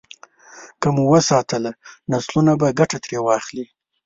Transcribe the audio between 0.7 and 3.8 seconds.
که مو وساتله، نسلونه به ګټه ترې واخلي.